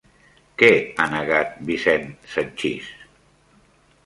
Què 0.61 0.69
ha 0.97 1.05
negat 1.11 1.53
Vicent 1.67 2.09
Sanchis? 2.33 2.89